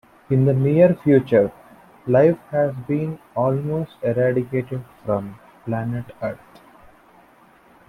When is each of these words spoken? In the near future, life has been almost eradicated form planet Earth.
In 0.31 0.45
the 0.45 0.53
near 0.55 0.95
future, 1.03 1.51
life 2.07 2.39
has 2.49 2.73
been 2.87 3.19
almost 3.35 3.91
eradicated 4.01 4.83
form 5.05 5.35
planet 5.63 6.05
Earth. 6.23 6.39